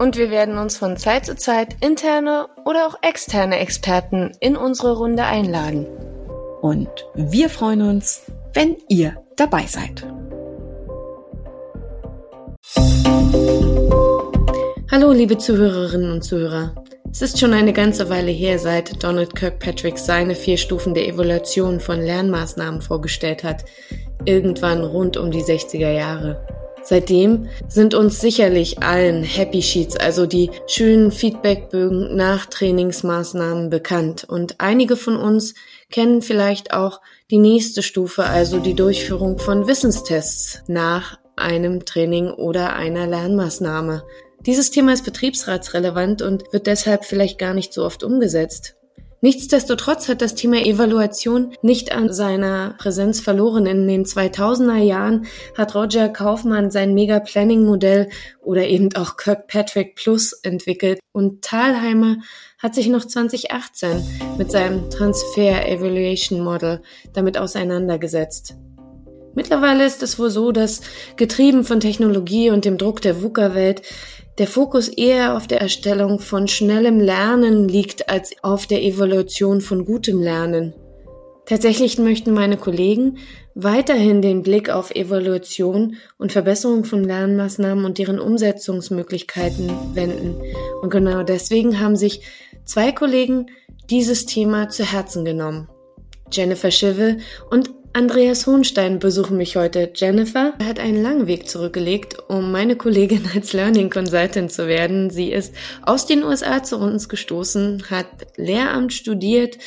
[0.00, 4.96] Und wir werden uns von Zeit zu Zeit interne oder auch externe Experten in unsere
[4.96, 5.86] Runde einladen.
[6.62, 8.22] Und wir freuen uns,
[8.54, 10.06] wenn ihr dabei seid.
[14.90, 16.82] Hallo, liebe Zuhörerinnen und Zuhörer.
[17.12, 21.78] Es ist schon eine ganze Weile her, seit Donald Kirkpatrick seine vier Stufen der Evaluation
[21.78, 23.66] von Lernmaßnahmen vorgestellt hat,
[24.24, 26.59] irgendwann rund um die 60er Jahre.
[26.82, 34.56] Seitdem sind uns sicherlich allen Happy Sheets, also die schönen Feedbackbögen nach Trainingsmaßnahmen bekannt und
[34.58, 35.54] einige von uns
[35.90, 42.74] kennen vielleicht auch die nächste Stufe, also die Durchführung von Wissenstests nach einem Training oder
[42.74, 44.04] einer Lernmaßnahme.
[44.46, 48.76] Dieses Thema ist betriebsratsrelevant und wird deshalb vielleicht gar nicht so oft umgesetzt.
[49.22, 53.66] Nichtsdestotrotz hat das Thema Evaluation nicht an seiner Präsenz verloren.
[53.66, 58.08] In den 2000er Jahren hat Roger Kaufmann sein Mega Planning Modell
[58.40, 62.16] oder eben auch Kirkpatrick Plus entwickelt und Thalheimer
[62.58, 64.02] hat sich noch 2018
[64.38, 66.80] mit seinem Transfer Evaluation Model
[67.12, 68.54] damit auseinandergesetzt.
[69.34, 70.80] Mittlerweile ist es wohl so, dass
[71.16, 73.82] getrieben von Technologie und dem Druck der VUCA-Welt
[74.40, 79.84] der Fokus eher auf der Erstellung von schnellem Lernen liegt als auf der Evolution von
[79.84, 80.72] gutem Lernen.
[81.44, 83.18] Tatsächlich möchten meine Kollegen
[83.54, 90.40] weiterhin den Blick auf Evolution und Verbesserung von Lernmaßnahmen und deren Umsetzungsmöglichkeiten wenden.
[90.80, 92.22] Und genau deswegen haben sich
[92.64, 93.50] zwei Kollegen
[93.90, 95.68] dieses Thema zu Herzen genommen.
[96.32, 97.18] Jennifer Schive
[97.50, 99.90] und Andreas Hohnstein besuchen mich heute.
[99.92, 105.10] Jennifer hat einen langen Weg zurückgelegt, um meine Kollegin als Learning Consultant zu werden.
[105.10, 108.06] Sie ist aus den USA zu uns gestoßen, hat
[108.36, 109.58] Lehramt studiert,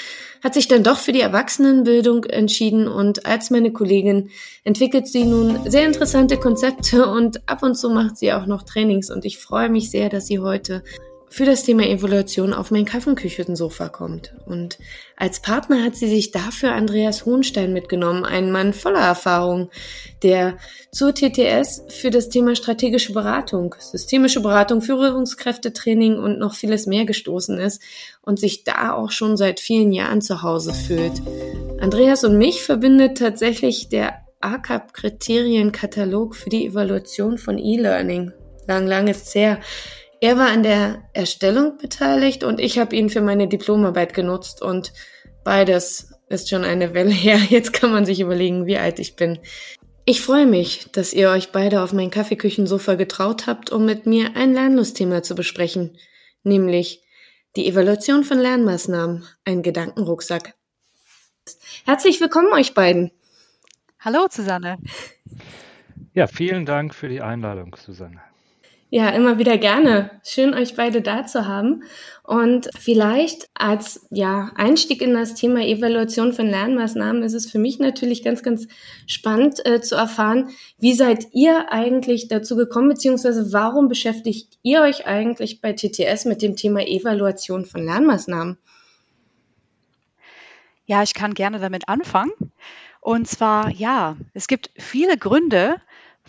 [0.41, 4.29] hat sich dann doch für die Erwachsenenbildung entschieden und als meine Kollegin
[4.63, 9.11] entwickelt sie nun sehr interessante Konzepte und ab und zu macht sie auch noch Trainings
[9.11, 10.81] und ich freue mich sehr, dass sie heute
[11.33, 14.35] für das Thema Evolution auf mein Kaffeeküchensofa kommt.
[14.45, 14.77] Und
[15.17, 19.72] als Partner hat sie sich dafür Andreas Hohnstein mitgenommen, einen Mann voller Erfahrung,
[20.22, 20.59] der
[20.91, 27.57] zur TTS für das Thema strategische Beratung, systemische Beratung, Führungskräftetraining und noch vieles mehr gestoßen
[27.57, 27.81] ist
[28.22, 31.13] und sich da auch schon seit vielen Jahren zu Hause fühlt.
[31.79, 38.33] Andreas und mich verbindet tatsächlich der ACAP-Kriterienkatalog für die Evaluation von E-Learning.
[38.67, 39.59] Lang, lang ist's her.
[40.23, 44.94] Er war an der Erstellung beteiligt und ich habe ihn für meine Diplomarbeit genutzt und
[45.44, 47.35] beides ist schon eine Welle her.
[47.50, 49.39] Jetzt kann man sich überlegen, wie alt ich bin.
[50.06, 54.38] Ich freue mich, dass ihr euch beide auf mein Kaffeeküchensofa getraut habt, um mit mir
[54.38, 55.97] ein Lernlustthema zu besprechen,
[56.44, 57.03] nämlich
[57.57, 60.53] die Evaluation von Lernmaßnahmen, ein Gedankenrucksack.
[61.84, 63.11] Herzlich willkommen euch beiden.
[64.00, 64.78] Hallo, Susanne.
[66.13, 68.22] Ja, vielen Dank für die Einladung, Susanne.
[68.95, 70.11] Ja, immer wieder gerne.
[70.23, 71.81] Schön, euch beide da zu haben.
[72.21, 77.79] Und vielleicht als ja, Einstieg in das Thema Evaluation von Lernmaßnahmen ist es für mich
[77.79, 78.67] natürlich ganz, ganz
[79.07, 85.07] spannend äh, zu erfahren, wie seid ihr eigentlich dazu gekommen, beziehungsweise warum beschäftigt ihr euch
[85.07, 88.59] eigentlich bei TTS mit dem Thema Evaluation von Lernmaßnahmen?
[90.85, 92.31] Ja, ich kann gerne damit anfangen.
[93.01, 95.77] Und zwar, ja, es gibt viele Gründe,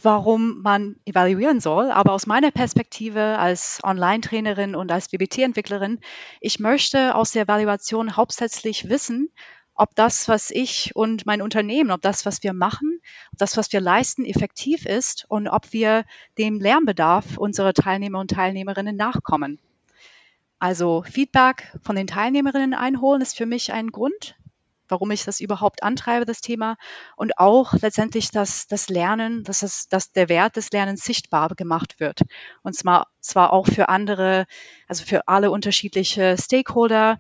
[0.03, 1.91] warum man evaluieren soll.
[1.91, 6.00] Aber aus meiner Perspektive als Online-Trainerin und als BBT-Entwicklerin,
[6.41, 9.31] ich möchte aus der Evaluation hauptsächlich wissen,
[9.75, 13.00] ob das, was ich und mein Unternehmen, ob das, was wir machen,
[13.32, 16.05] ob das, was wir leisten, effektiv ist und ob wir
[16.38, 19.58] dem Lernbedarf unserer Teilnehmer und Teilnehmerinnen nachkommen.
[20.61, 24.37] Also Feedback von den Teilnehmerinnen einholen ist für mich ein Grund,
[24.88, 26.76] warum ich das überhaupt antreibe, das Thema.
[27.16, 32.00] Und auch letztendlich, dass das Lernen, dass, es, dass der Wert des Lernens sichtbar gemacht
[32.00, 32.20] wird.
[32.62, 34.46] Und zwar, zwar auch für andere,
[34.88, 37.19] also für alle unterschiedliche Stakeholder.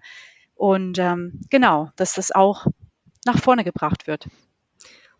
[0.54, 2.66] Und ähm, genau, dass das auch
[3.24, 4.28] nach vorne gebracht wird.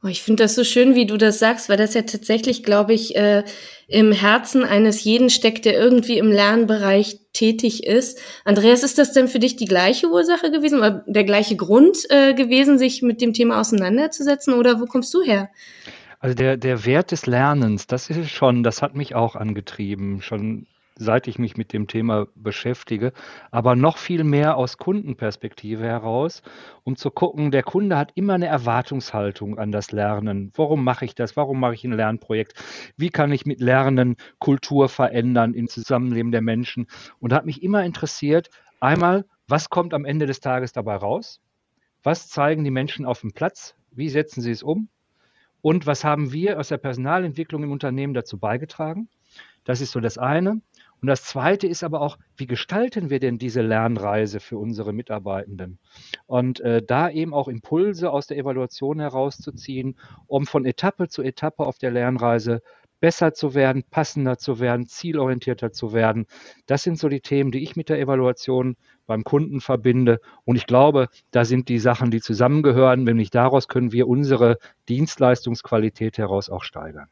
[0.05, 2.93] Oh, ich finde das so schön, wie du das sagst, weil das ja tatsächlich, glaube
[2.93, 3.43] ich, äh,
[3.89, 8.21] im Herzen eines jeden steckt, der irgendwie im Lernbereich tätig ist.
[8.45, 12.35] Andreas, ist das denn für dich die gleiche Ursache gewesen oder der gleiche Grund äh,
[12.35, 15.49] gewesen, sich mit dem Thema auseinanderzusetzen oder wo kommst du her?
[16.21, 20.67] Also der, der Wert des Lernens, das ist schon, das hat mich auch angetrieben, schon
[20.96, 23.12] seit ich mich mit dem Thema beschäftige,
[23.50, 26.43] aber noch viel mehr aus Kundenperspektive heraus,
[26.85, 30.52] um zu gucken, der Kunde hat immer eine Erwartungshaltung an das Lernen.
[30.55, 31.37] Warum mache ich das?
[31.37, 32.55] Warum mache ich ein Lernprojekt?
[32.96, 36.87] Wie kann ich mit Lernen Kultur verändern im Zusammenleben der Menschen?
[37.19, 38.50] Und hat mich immer interessiert,
[38.81, 41.41] einmal, was kommt am Ende des Tages dabei raus?
[42.02, 43.75] Was zeigen die Menschen auf dem Platz?
[43.91, 44.88] Wie setzen sie es um?
[45.61, 49.08] Und was haben wir aus der Personalentwicklung im Unternehmen dazu beigetragen?
[49.64, 50.61] Das ist so das eine.
[51.05, 55.79] Und das Zweite ist aber auch, wie gestalten wir denn diese Lernreise für unsere Mitarbeitenden?
[56.25, 59.99] Und äh, da eben auch Impulse aus der Evaluation herauszuziehen,
[60.29, 62.62] um von Etappe zu Etappe auf der Lernreise
[63.01, 66.25] besser zu werden, passender zu werden, zielorientierter zu werden.
[66.65, 68.75] Das sind so die Themen, die ich mit der Evaluation
[69.06, 70.23] beim Kunden verbinde.
[70.47, 74.56] Und ich glaube, da sind die Sachen, die zusammengehören, nämlich daraus können wir unsere
[74.89, 77.09] Dienstleistungsqualität heraus auch steigern.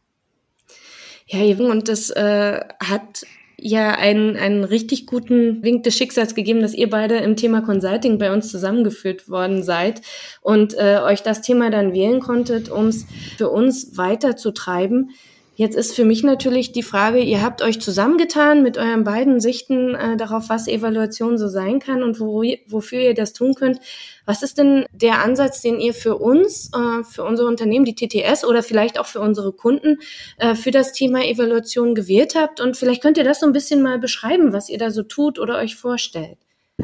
[1.26, 3.26] Ja, Jürgen, und das äh, hat
[3.56, 8.18] ja einen, einen richtig guten Wink des Schicksals gegeben, dass ihr beide im Thema Consulting
[8.18, 10.02] bei uns zusammengeführt worden seid
[10.40, 13.06] und äh, euch das Thema dann wählen konntet, um es
[13.36, 15.10] für uns weiterzutreiben.
[15.54, 19.94] Jetzt ist für mich natürlich die Frage, ihr habt euch zusammengetan mit euren beiden Sichten
[19.94, 23.78] äh, darauf, was Evaluation so sein kann und wo, wofür ihr das tun könnt.
[24.24, 28.46] Was ist denn der Ansatz, den ihr für uns, äh, für unsere Unternehmen, die TTS
[28.46, 29.98] oder vielleicht auch für unsere Kunden
[30.38, 32.62] äh, für das Thema Evaluation gewählt habt?
[32.62, 35.38] Und vielleicht könnt ihr das so ein bisschen mal beschreiben, was ihr da so tut
[35.38, 36.38] oder euch vorstellt.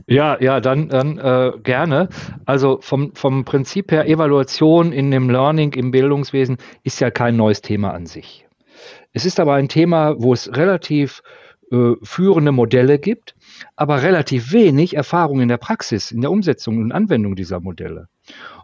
[0.06, 2.10] Ja, ja, dann, dann äh, gerne.
[2.44, 7.62] Also vom, vom Prinzip her, Evaluation in dem Learning, im Bildungswesen ist ja kein neues
[7.62, 8.44] Thema an sich.
[9.18, 11.24] Es ist aber ein Thema, wo es relativ
[11.72, 13.34] äh, führende Modelle gibt,
[13.74, 18.06] aber relativ wenig Erfahrung in der Praxis, in der Umsetzung und Anwendung dieser Modelle.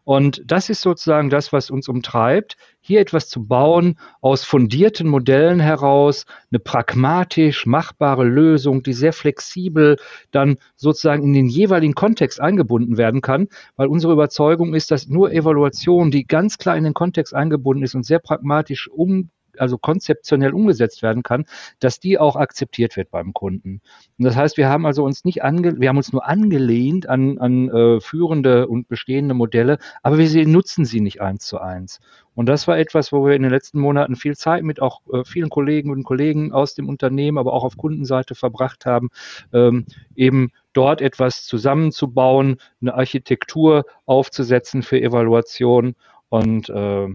[0.04, 5.58] Und das ist sozusagen das, was uns umtreibt, hier etwas zu bauen aus fundierten Modellen
[5.58, 9.96] heraus, eine pragmatisch machbare Lösung, die sehr flexibel
[10.30, 15.32] dann sozusagen in den jeweiligen Kontext eingebunden werden kann, weil unsere Überzeugung ist, dass nur
[15.32, 20.52] Evaluation, die ganz klar in den Kontext eingebunden ist und sehr pragmatisch um also konzeptionell
[20.52, 21.44] umgesetzt werden kann,
[21.80, 23.80] dass die auch akzeptiert wird beim Kunden.
[24.18, 27.38] Und das heißt, wir haben also uns nicht ange, wir haben uns nur angelehnt an,
[27.38, 32.00] an äh, führende und bestehende Modelle, aber wir nutzen sie nicht eins zu eins.
[32.34, 35.24] Und das war etwas, wo wir in den letzten Monaten viel Zeit mit auch äh,
[35.24, 39.10] vielen Kollegen und Kollegen aus dem Unternehmen, aber auch auf Kundenseite verbracht haben,
[39.52, 39.86] ähm,
[40.16, 45.94] eben dort etwas zusammenzubauen, eine Architektur aufzusetzen für Evaluation
[46.28, 47.08] und äh,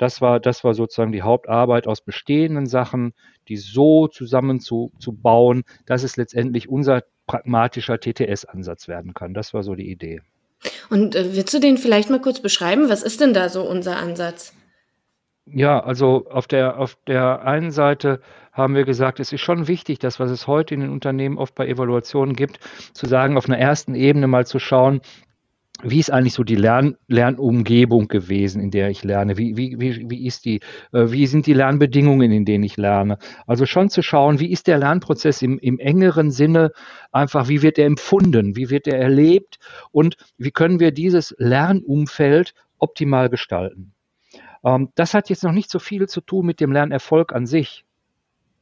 [0.00, 3.12] das war, das war sozusagen die Hauptarbeit aus bestehenden Sachen,
[3.48, 4.92] die so zusammen zu,
[5.84, 9.34] dass es letztendlich unser pragmatischer TTS-Ansatz werden kann.
[9.34, 10.22] Das war so die Idee.
[10.88, 12.88] Und äh, willst du den vielleicht mal kurz beschreiben?
[12.88, 14.54] Was ist denn da so unser Ansatz?
[15.44, 18.22] Ja, also auf der, auf der einen Seite
[18.52, 21.54] haben wir gesagt, es ist schon wichtig, das, was es heute in den Unternehmen oft
[21.54, 22.58] bei Evaluationen gibt,
[22.94, 25.02] zu sagen, auf einer ersten Ebene mal zu schauen,
[25.82, 29.36] wie ist eigentlich so die Lern Lernumgebung gewesen, in der ich lerne?
[29.36, 30.60] Wie, wie, wie, wie ist die,
[30.92, 33.18] äh, wie sind die Lernbedingungen, in denen ich lerne?
[33.46, 36.72] Also schon zu schauen, wie ist der Lernprozess im, im engeren Sinne
[37.12, 39.58] einfach, wie wird er empfunden, wie wird er erlebt
[39.92, 43.94] und wie können wir dieses Lernumfeld optimal gestalten?
[44.64, 47.84] Ähm, das hat jetzt noch nicht so viel zu tun mit dem Lernerfolg an sich.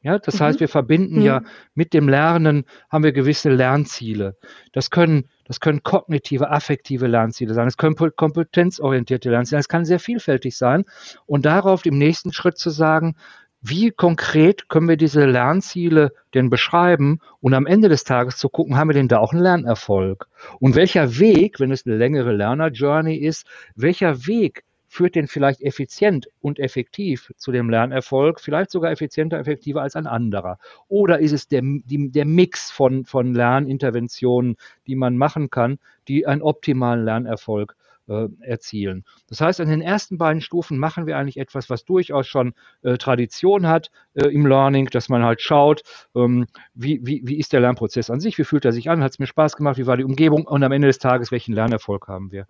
[0.01, 0.45] Ja, das mhm.
[0.45, 1.23] heißt, wir verbinden mhm.
[1.23, 1.43] ja
[1.75, 4.37] mit dem Lernen, haben wir gewisse Lernziele.
[4.73, 7.67] Das können, das können kognitive, affektive Lernziele sein.
[7.67, 9.61] Das können kompetenzorientierte Lernziele sein.
[9.61, 10.85] Das kann sehr vielfältig sein.
[11.27, 13.17] Und darauf im nächsten Schritt zu sagen,
[13.61, 18.77] wie konkret können wir diese Lernziele denn beschreiben und am Ende des Tages zu gucken,
[18.77, 20.29] haben wir denn da auch einen Lernerfolg?
[20.61, 26.29] Und welcher Weg, wenn es eine längere Lerner-Journey ist, welcher Weg führt denn vielleicht effizient
[26.41, 30.59] und effektiv zu dem Lernerfolg, vielleicht sogar effizienter, effektiver als ein anderer?
[30.89, 35.79] Oder ist es der, die, der Mix von, von Lerninterventionen, die man machen kann,
[36.09, 37.77] die einen optimalen Lernerfolg
[38.09, 39.05] äh, erzielen.
[39.29, 42.97] Das heißt, an den ersten beiden Stufen machen wir eigentlich etwas, was durchaus schon äh,
[42.97, 45.83] Tradition hat äh, im Learning, dass man halt schaut,
[46.15, 49.13] ähm, wie, wie, wie ist der Lernprozess an sich, wie fühlt er sich an, hat
[49.13, 52.09] es mir Spaß gemacht, wie war die Umgebung und am Ende des Tages, welchen Lernerfolg
[52.09, 52.47] haben wir.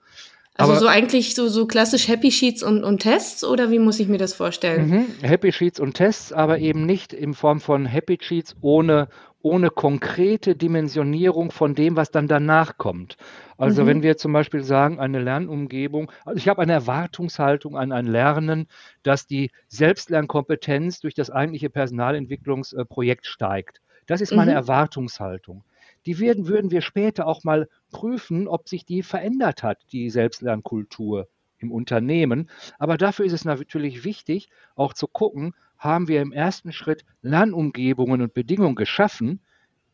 [0.59, 4.01] Also Aber, so eigentlich so, so klassisch Happy Sheets und, und Tests oder wie muss
[4.01, 4.91] ich mir das vorstellen?
[4.91, 9.07] Mhm, Happy Sheets und Tests, aber eben nicht in Form von Happy Sheets ohne,
[9.41, 13.17] ohne konkrete Dimensionierung von dem, was dann danach kommt.
[13.57, 13.87] Also mhm.
[13.87, 18.67] wenn wir zum Beispiel sagen, eine Lernumgebung, also ich habe eine Erwartungshaltung an ein Lernen,
[19.05, 23.81] dass die Selbstlernkompetenz durch das eigentliche Personalentwicklungsprojekt steigt.
[24.09, 24.57] Das ist meine mhm.
[24.57, 25.63] Erwartungshaltung
[26.09, 31.29] die werden, würden wir später auch mal prüfen, ob sich die verändert hat, die Selbstlernkultur
[31.59, 32.49] im Unternehmen.
[32.79, 38.23] Aber dafür ist es natürlich wichtig, auch zu gucken, haben wir im ersten Schritt Lernumgebungen
[38.23, 39.43] und Bedingungen geschaffen,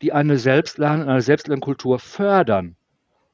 [0.01, 2.77] die eine Selbstlern- eine Selbstlernkultur fördern.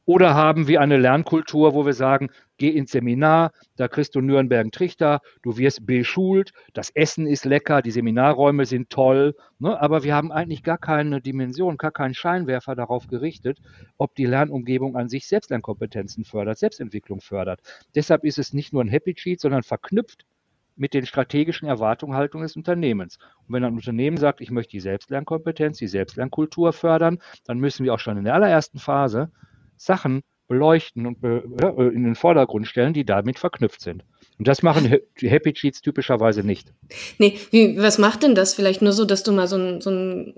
[0.05, 4.71] Oder haben wir eine Lernkultur, wo wir sagen, geh ins Seminar, da kriegst du Nürnberg
[4.71, 9.81] Trichter, du wirst beschult, das Essen ist lecker, die Seminarräume sind toll, ne?
[9.81, 13.59] aber wir haben eigentlich gar keine Dimension, gar keinen Scheinwerfer darauf gerichtet,
[13.97, 17.61] ob die Lernumgebung an sich Selbstlernkompetenzen fördert, Selbstentwicklung fördert.
[17.95, 20.27] Deshalb ist es nicht nur ein Happy Cheat, sondern verknüpft
[20.75, 23.17] mit den strategischen Erwartungshaltungen des Unternehmens.
[23.47, 27.95] Und wenn ein Unternehmen sagt, ich möchte die Selbstlernkompetenz, die Selbstlernkultur fördern, dann müssen wir
[27.95, 29.31] auch schon in der allerersten Phase
[29.77, 30.21] Sachen
[30.51, 34.03] beleuchten und be äh, in den Vordergrund stellen, die damit verknüpft sind.
[34.37, 36.73] Und das machen Happy Cheats typischerweise nicht.
[37.17, 38.53] Nee, wie, was macht denn das?
[38.53, 40.33] Vielleicht nur so, dass du mal so ein, so ein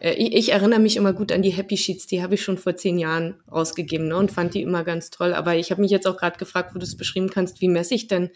[0.00, 2.58] äh, ich, ich, erinnere mich immer gut an die Happy Sheets, die habe ich schon
[2.58, 5.34] vor zehn Jahren rausgegeben ne, und fand die immer ganz toll.
[5.34, 7.94] Aber ich habe mich jetzt auch gerade gefragt, wo du es beschrieben kannst, wie messe
[7.94, 8.30] ich denn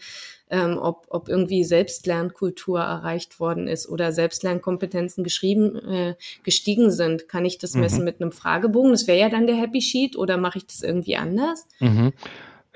[0.51, 7.29] ähm, ob, ob irgendwie Selbstlernkultur erreicht worden ist oder Selbstlernkompetenzen geschrieben, äh, gestiegen sind.
[7.29, 8.05] Kann ich das messen mhm.
[8.05, 8.91] mit einem Fragebogen?
[8.91, 11.67] Das wäre ja dann der Happy Sheet oder mache ich das irgendwie anders?
[11.79, 12.11] Mhm.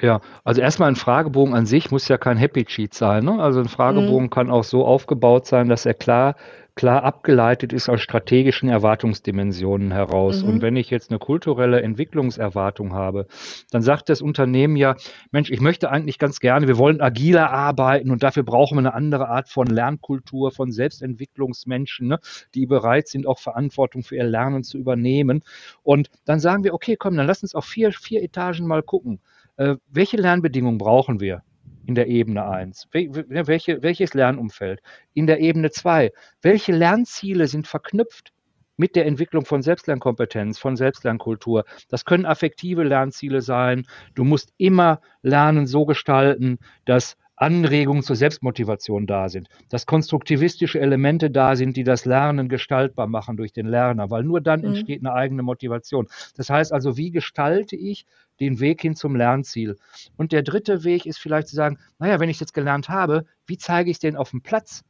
[0.02, 3.24] Ja, also erstmal ein Fragebogen an sich muss ja kein Happy Sheet sein.
[3.24, 3.42] Ne?
[3.42, 4.30] Also ein Fragebogen mhm.
[4.30, 6.36] kann auch so aufgebaut sein, dass er klar
[6.76, 10.44] klar abgeleitet ist aus strategischen Erwartungsdimensionen heraus.
[10.44, 10.50] Mhm.
[10.50, 13.28] Und wenn ich jetzt eine kulturelle Entwicklungserwartung habe,
[13.72, 14.96] dann sagt das Unternehmen ja,
[15.32, 18.94] Mensch, ich möchte eigentlich ganz gerne, wir wollen agiler arbeiten und dafür brauchen wir eine
[18.94, 22.20] andere Art von Lernkultur, von Selbstentwicklungsmenschen, ne,
[22.54, 25.44] die bereit sind, auch Verantwortung für ihr Lernen zu übernehmen.
[25.82, 29.22] Und dann sagen wir, okay, komm, dann lass uns auf vier, vier Etagen mal gucken.
[29.58, 31.44] Äh, welche Lernbedingungen brauchen wir?
[31.86, 32.88] in der Ebene 1?
[32.92, 34.82] Welche, welches Lernumfeld?
[35.14, 38.34] In der Ebene 2, welche Lernziele sind verknüpft
[38.78, 41.66] mit der Entwicklung von Selbstlernkompetenz, von Selbstlernkultur?
[41.90, 43.86] Das können affektive Lernziele sein.
[44.16, 51.30] Du musst immer Lernen so gestalten, dass Anregungen zur Selbstmotivation da sind, dass konstruktivistische Elemente
[51.30, 54.68] da sind, die das Lernen gestaltbar machen durch den Lerner, weil nur dann mhm.
[54.68, 56.08] entsteht eine eigene Motivation.
[56.38, 58.06] Das heißt also, wie gestalte ich
[58.40, 59.78] den Weg hin zum Lernziel?
[60.18, 63.58] Und der dritte Weg ist vielleicht zu sagen, naja, wenn ich jetzt gelernt habe, wie
[63.58, 64.84] zeige ich es denn auf dem Platz?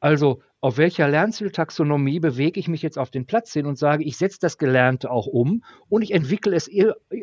[0.00, 4.16] Also auf welcher Lernzieltaxonomie bewege ich mich jetzt auf den Platz hin und sage, ich
[4.16, 6.70] setze das Gelernte auch um und ich entwickle es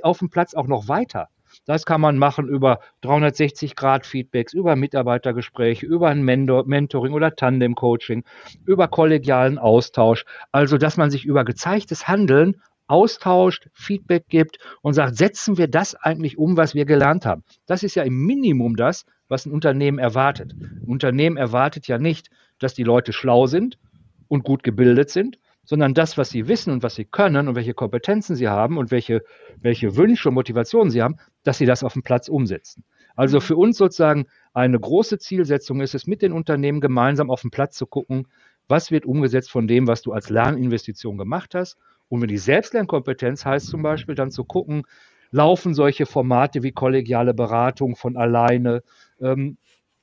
[0.03, 1.29] auf dem Platz auch noch weiter.
[1.65, 8.24] Das kann man machen über 360-Grad-Feedbacks, über Mitarbeitergespräche, über ein Mentoring oder Tandem-Coaching,
[8.65, 10.25] über kollegialen Austausch.
[10.51, 15.95] Also, dass man sich über gezeigtes Handeln austauscht, Feedback gibt und sagt, setzen wir das
[15.95, 17.43] eigentlich um, was wir gelernt haben.
[17.65, 20.53] Das ist ja im Minimum das, was ein Unternehmen erwartet.
[20.53, 23.79] Ein Unternehmen erwartet ja nicht, dass die Leute schlau sind
[24.27, 27.74] und gut gebildet sind, sondern das, was sie wissen und was sie können und welche
[27.74, 29.24] Kompetenzen sie haben und welche,
[29.60, 32.84] welche Wünsche und Motivationen sie haben, dass sie das auf dem Platz umsetzen.
[33.15, 33.41] Also mhm.
[33.41, 37.75] für uns sozusagen eine große Zielsetzung ist es, mit den Unternehmen gemeinsam auf den Platz
[37.75, 38.27] zu gucken,
[38.67, 41.77] was wird umgesetzt von dem, was du als Lerninvestition gemacht hast.
[42.07, 44.84] Und wenn die Selbstlernkompetenz heißt zum Beispiel, dann zu gucken,
[45.31, 48.84] laufen solche Formate wie kollegiale Beratung von alleine,
[49.19, 49.57] ähm,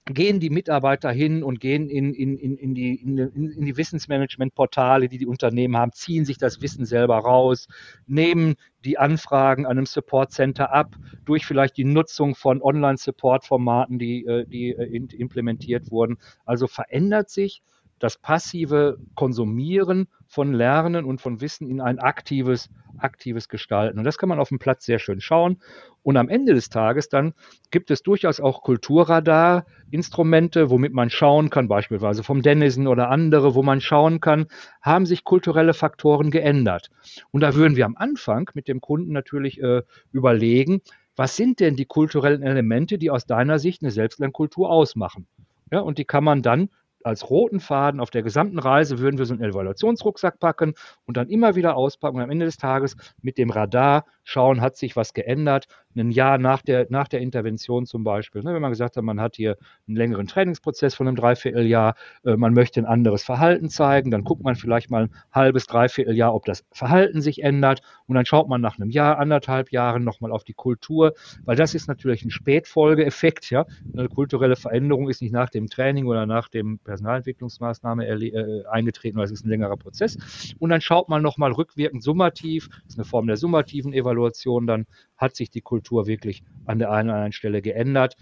[0.06, 5.08] gehen die Mitarbeiter hin und gehen in, in, in, in die, in, in die Wissensmanagement-Portale,
[5.08, 7.68] die die Unternehmen haben, ziehen sich das Wissen selber raus,
[8.06, 14.26] nehmen die Anfragen an einem Support Center ab, durch vielleicht die Nutzung von Online-Support-Formaten, die,
[14.26, 16.18] äh, die äh, implementiert wurden.
[16.44, 17.62] Also verändert sich
[18.02, 22.68] das passive Konsumieren von Lernen und von Wissen in ein aktives,
[22.98, 23.98] aktives Gestalten.
[23.98, 25.62] Und das kann man auf dem Platz sehr schön schauen.
[26.02, 27.32] Und am Ende des Tages dann
[27.70, 33.62] gibt es durchaus auch Kulturradar-Instrumente, womit man schauen kann, beispielsweise vom Dennison oder andere, wo
[33.62, 34.48] man schauen kann,
[34.80, 36.90] haben sich kulturelle Faktoren geändert.
[37.30, 40.80] Und da würden wir am Anfang mit dem Kunden natürlich äh, überlegen,
[41.14, 45.28] was sind denn die kulturellen Elemente, die aus deiner Sicht eine Selbstlernkultur ausmachen?
[45.70, 46.68] Ja, und die kann man dann
[47.04, 51.28] als roten Faden auf der gesamten Reise würden wir so einen Evaluationsrucksack packen und dann
[51.28, 55.14] immer wieder auspacken und am Ende des Tages mit dem Radar schauen, hat sich was
[55.14, 58.42] geändert, ein Jahr nach der, nach der Intervention zum Beispiel.
[58.42, 59.56] Ne, wenn man gesagt hat, man hat hier
[59.86, 61.94] einen längeren Trainingsprozess von einem Dreivierteljahr,
[62.24, 66.34] äh, man möchte ein anderes Verhalten zeigen, dann guckt man vielleicht mal ein halbes, Dreivierteljahr,
[66.34, 70.32] ob das Verhalten sich ändert und dann schaut man nach einem Jahr, anderthalb Jahren nochmal
[70.32, 73.50] auf die Kultur, weil das ist natürlich ein Spätfolgeeffekt.
[73.50, 73.66] Ja?
[73.96, 79.24] Eine kulturelle Veränderung ist nicht nach dem Training oder nach dem Personalentwicklungsmaßnahme äh, eingetreten, weil
[79.24, 80.16] es ist ein längerer Prozess.
[80.58, 84.86] Und dann schaut man nochmal rückwirkend summativ, das ist eine Form der summativen Evaluation, dann
[85.22, 88.16] hat sich die Kultur wirklich an der einen oder anderen Stelle geändert,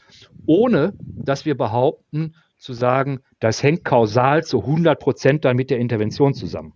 [0.47, 5.79] ohne dass wir behaupten, zu sagen, das hängt kausal zu 100 Prozent dann mit der
[5.79, 6.75] Intervention zusammen.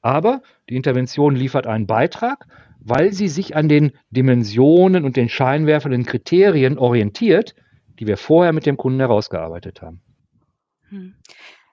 [0.00, 2.46] Aber die Intervention liefert einen Beitrag,
[2.80, 7.54] weil sie sich an den Dimensionen und den Scheinwerfern, den Kriterien orientiert,
[8.00, 10.00] die wir vorher mit dem Kunden herausgearbeitet haben.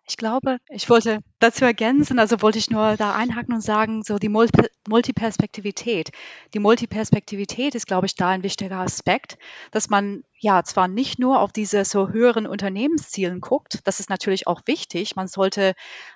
[0.10, 4.18] Ich glaube, ich wollte dazu ergänzen, also wollte ich nur da einhaken und sagen, so
[4.18, 6.10] die Multi Multiperspektivität.
[6.56, 9.38] Die Multiperspektivität ist, glaube ich, da ein wichtiger Aspekt,
[9.70, 14.48] dass man ja zwar nicht nur auf diese so höheren Unternehmenszielen guckt, das ist natürlich
[14.48, 15.16] auch wichtig.
[15.16, 15.74] Man sollte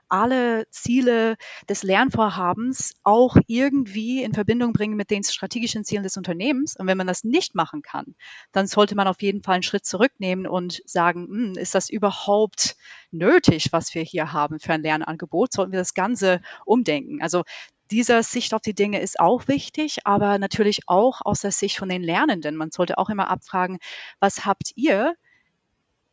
[0.07, 1.35] alle Ziele
[1.67, 6.75] des Lernvorhabens auch irgendwie in Verbindung bringen mit den strategischen Zielen des Unternehmens.
[6.77, 8.15] Und wenn man das nicht machen kann,
[8.51, 12.75] dann sollte man auf jeden Fall einen Schritt zurücknehmen und sagen, hm, ist das überhaupt
[13.11, 15.51] nötig, was wir hier haben für ein Lernangebot?
[15.51, 17.21] Sollten wir das Ganze umdenken?
[17.21, 17.43] Also
[17.93, 21.89] dieser Sicht auf die Dinge ist auch wichtig, aber natürlich auch aus der Sicht von
[21.89, 22.55] den Lernenden.
[22.55, 23.77] Man sollte auch immer abfragen,
[24.19, 25.13] was habt ihr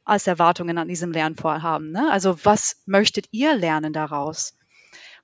[0.04, 1.90] als Erwartungen an diesem Lernvorhaben?
[1.90, 2.10] Ne?
[2.10, 4.58] Also was möchtet ihr lernen daraus?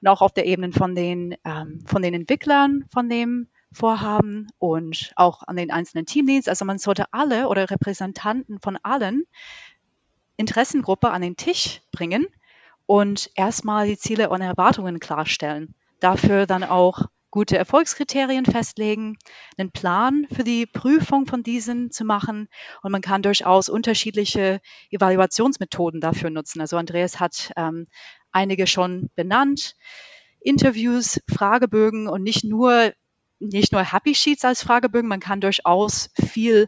[0.00, 5.12] Und auch auf der Ebene von den, ähm, von den Entwicklern von dem Vorhaben und
[5.14, 6.48] auch an den einzelnen Teamleads.
[6.48, 9.24] Also man sollte alle oder Repräsentanten von allen
[10.38, 12.26] Interessengruppe an den Tisch bringen
[12.86, 19.18] und erstmal die Ziele und Erwartungen klarstellen dafür dann auch gute Erfolgskriterien festlegen,
[19.58, 22.48] einen Plan für die Prüfung von diesen zu machen
[22.82, 24.60] und man kann durchaus unterschiedliche
[24.90, 26.60] Evaluationsmethoden dafür nutzen.
[26.60, 27.88] Also Andreas hat ähm,
[28.32, 29.76] einige schon benannt.
[30.40, 32.92] Interviews, Fragebögen und nicht nur
[33.38, 36.66] nicht nur Happy Sheets als Fragebögen, man kann durchaus viel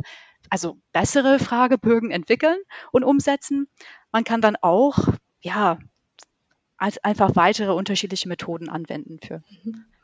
[0.51, 2.59] also bessere Fragebögen entwickeln
[2.93, 3.69] und umsetzen.
[4.13, 4.99] Man kann dann auch
[5.41, 5.79] ja
[6.79, 9.43] als einfach weitere unterschiedliche Methoden anwenden für.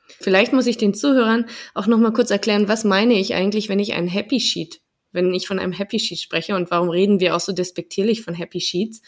[0.06, 3.78] Vielleicht muss ich den Zuhörern auch noch mal kurz erklären, was meine ich eigentlich, wenn
[3.78, 4.80] ich ein Happy Sheet,
[5.12, 8.34] wenn ich von einem Happy Sheet spreche und warum reden wir auch so despektierlich von
[8.34, 9.00] Happy Sheets?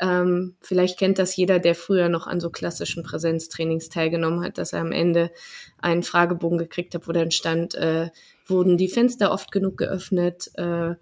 [0.00, 4.72] Ähm, vielleicht kennt das jeder, der früher noch an so klassischen Präsenztrainings teilgenommen hat, dass
[4.72, 5.30] er am Ende
[5.78, 8.08] einen Fragebogen gekriegt hat, wo dann stand, äh,
[8.46, 10.94] wurden die Fenster oft genug geöffnet, äh,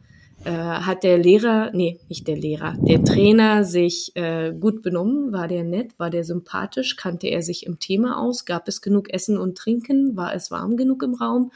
[0.44, 5.32] äh, hat der Lehrer, nee, nicht der Lehrer, der Trainer sich äh, gut benommen?
[5.32, 5.98] War der nett?
[5.98, 6.96] War der sympathisch?
[6.96, 8.44] Kannte er sich im Thema aus?
[8.44, 10.16] Gab es genug Essen und Trinken?
[10.16, 11.52] War es warm genug im Raum?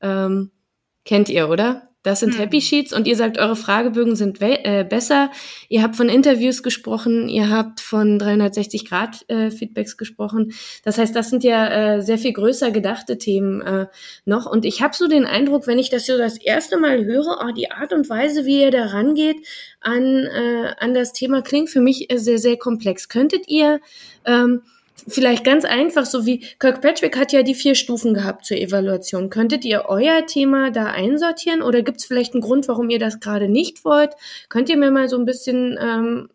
[0.00, 0.50] Ähm,
[1.04, 1.87] kennt ihr, oder?
[2.04, 2.38] Das sind hm.
[2.40, 5.30] Happy Sheets und ihr sagt, eure Fragebögen sind äh, besser.
[5.68, 10.52] Ihr habt von Interviews gesprochen, ihr habt von 360 Grad äh, Feedbacks gesprochen.
[10.84, 13.86] Das heißt, das sind ja äh, sehr viel größer gedachte Themen äh,
[14.24, 14.46] noch.
[14.46, 17.52] Und ich habe so den Eindruck, wenn ich das so das erste Mal höre, oh,
[17.52, 19.36] die Art und Weise, wie ihr da rangeht
[19.80, 23.08] an, äh, an das Thema, klingt für mich sehr, sehr komplex.
[23.08, 23.80] Könntet ihr
[24.24, 24.62] ähm,
[25.06, 29.30] vielleicht ganz einfach, so wie Kirkpatrick hat ja die vier Stufen gehabt zur Evaluation.
[29.30, 33.20] Könntet ihr euer Thema da einsortieren oder gibt es vielleicht einen Grund, warum ihr das
[33.20, 34.14] gerade nicht wollt?
[34.48, 36.28] Könnt ihr mir mal so ein bisschen ähm,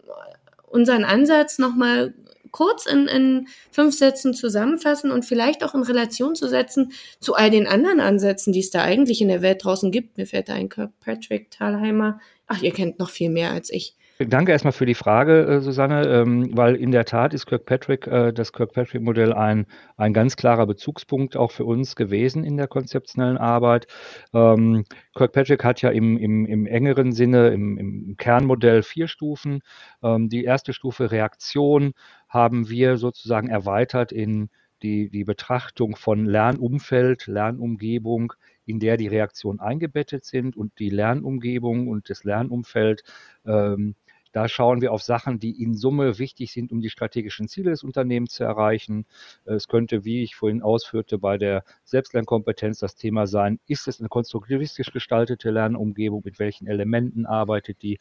[0.68, 2.14] unseren Ansatz nochmal
[2.52, 7.50] kurz in, in fünf Sätzen zusammenfassen und vielleicht auch in Relation zu setzen zu all
[7.50, 10.18] den anderen Ansätzen, die es da eigentlich in der Welt draußen gibt.
[10.18, 12.20] Mir fällt da ein Kirkpatrick, Thalheimer.
[12.48, 13.96] Ach, ihr kennt noch viel mehr als ich.
[14.20, 18.32] Danke erstmal für die Frage, äh, Susanne, ähm, weil in der Tat ist Kirkpatrick, äh,
[18.32, 19.66] das Kirkpatrick-Modell ein,
[19.98, 23.88] ein ganz klarer Bezugspunkt auch für uns gewesen in der konzeptionellen Arbeit.
[24.32, 29.62] Ähm, Kirkpatrick hat ja im, im, im engeren Sinne, im, im Kernmodell vier Stufen.
[30.04, 31.94] Ähm, die erste Stufe Reaktion
[32.30, 34.50] haben wir sozusagen erweitert in
[34.84, 38.34] die, die Betrachtung von Lernumfeld, Lernumgebung,
[38.66, 43.04] in der die Reaktionen eingebettet sind und die Lernumgebung und das Lernumfeld
[43.46, 43.96] ähm,
[44.34, 47.84] da schauen wir auf Sachen, die in Summe wichtig sind, um die strategischen Ziele des
[47.84, 49.06] Unternehmens zu erreichen.
[49.46, 54.10] Es könnte, wie ich vorhin ausführte, bei der Selbstlernkompetenz das Thema sein, ist es eine
[54.10, 58.00] konstruktivistisch gestaltete Lernumgebung, mit welchen Elementen arbeitet die?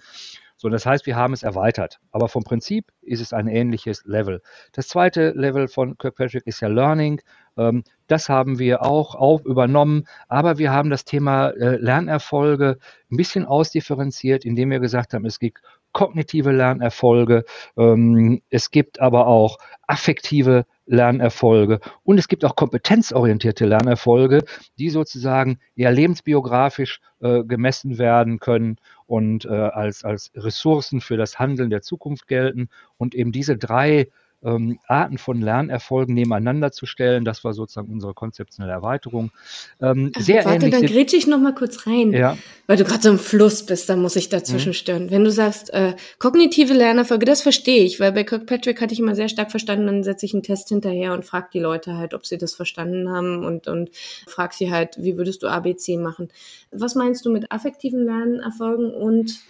[0.57, 1.99] So, das heißt, wir haben es erweitert.
[2.13, 4.43] Aber vom Prinzip ist es ein ähnliches Level.
[4.73, 7.21] Das zweite Level von Kirkpatrick ist ja Learning.
[7.57, 10.05] Ähm, das haben wir auch, auch übernommen.
[10.29, 12.79] Aber wir haben das Thema äh, Lernerfolge
[13.11, 15.61] ein bisschen ausdifferenziert, indem wir gesagt haben, es gibt
[15.93, 17.45] kognitive Lernerfolge,
[17.77, 24.45] ähm, es gibt aber auch affektive Lernerfolge und es gibt auch kompetenzorientierte Lernerfolge,
[24.79, 31.39] die sozusagen eher lebensbiografisch äh, gemessen werden können und äh, als, als Ressourcen für das
[31.39, 34.09] Handeln der Zukunft gelten und eben diese drei
[34.45, 37.25] ähm, Arten von Lernerfolgen nebeneinander zu stellen.
[37.25, 39.31] Das war sozusagen unsere konzeptionelle Erweiterung.
[39.81, 42.37] Ähm, Ach, sehr warte, dann grätsche ich noch mal kurz rein, ja.
[42.67, 44.75] weil du gerade so im Fluss bist, da muss ich dazwischen mhm.
[44.75, 45.11] stören.
[45.11, 49.15] Wenn du sagst, äh, kognitive Lernerfolge, das verstehe ich, weil bei Kirkpatrick hatte ich immer
[49.15, 52.27] sehr stark verstanden, dann setze ich einen Test hinterher und frage die Leute halt, ob
[52.27, 53.91] sie das verstanden haben und, und
[54.27, 56.29] frag sie halt, wie würdest du ABC machen.
[56.71, 59.41] Was meinst du mit affektiven Lernerfolgen und.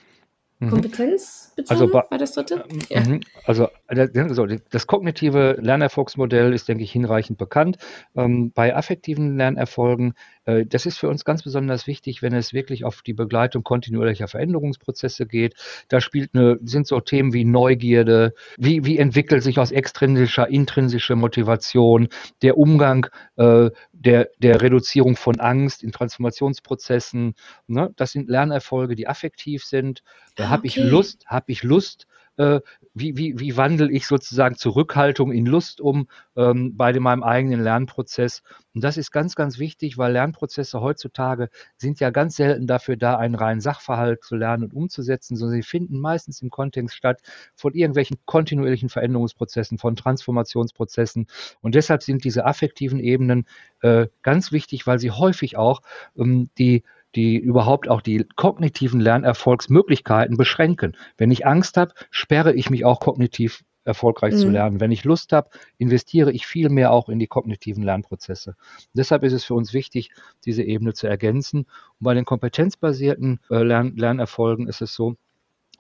[0.71, 2.65] Kompetenzbezogen also, war das dritte?
[2.89, 3.01] Ja.
[3.01, 3.21] Mhm.
[3.45, 7.79] Also, also das kognitive Lernerfolgsmodell ist, denke ich, hinreichend bekannt.
[8.17, 12.85] Ähm, bei affektiven Lernerfolgen Äh, das ist für uns ganz besonders wichtig, wenn es wirklich
[12.85, 15.55] auf die Begleitung kontinuierlicher Veränderungsprozesse geht.
[15.89, 21.17] Da spielt eine, sind so Themen wie Neugierde, wie, wie entwickelt sich aus extrinsischer, intrinsischer
[21.17, 22.09] Motivation
[22.43, 27.35] der Umgang äh, der, der Reduzierung von Angst in Transformationsprozessen.
[27.69, 27.93] Ne?
[27.97, 30.03] Das sind Lernerfolge, die affektiv sind.
[30.35, 32.61] Da habe ich Lust, habe ich Lust, äh,
[32.95, 38.43] wie, wie, wie wandle ich sozusagen Zurückhaltung in Lust um ähm, bei meinem eigenen Lernprozess.
[38.75, 43.17] Und das ist ganz, ganz wichtig, weil Lernprozesse heutzutage sind ja ganz selten dafür da,
[43.17, 47.21] einen reinen Sachverhalt zu lernen und umzusetzen, sondern sie finden meistens im Kontext statt
[47.55, 51.27] von irgendwelchen kontinuierlichen Veränderungsprozessen, von Transformationsprozessen.
[51.61, 53.47] Und deshalb sind diese affektiven Ebenen
[53.81, 55.83] äh, ganz wichtig, weil sie häufig auch
[56.17, 56.83] ähm, die
[57.15, 60.97] die überhaupt auch die kognitiven Lernerfolgsmöglichkeiten beschränken.
[61.17, 64.39] Wenn ich Angst habe, sperre ich mich auch kognitiv erfolgreich mhm.
[64.39, 64.81] zu lernen.
[64.81, 68.51] Wenn ich Lust habe, investiere ich viel mehr auch in die kognitiven Lernprozesse.
[68.51, 70.11] Und deshalb ist es für uns wichtig,
[70.45, 71.61] diese Ebene zu ergänzen.
[71.61, 71.69] Und
[72.01, 75.17] bei den kompetenzbasierten äh, Lern Lernerfolgen ist es so,